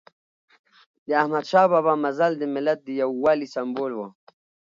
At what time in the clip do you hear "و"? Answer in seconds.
3.95-3.99